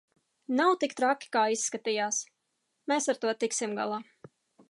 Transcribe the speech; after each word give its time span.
Nav 0.59 0.71
tik 0.83 0.95
traki 1.01 1.29
kā 1.35 1.43
izskatījās, 1.57 2.21
mēs 2.93 3.09
ar 3.15 3.23
to 3.27 3.35
tiksim 3.45 3.79
galā. 3.83 4.01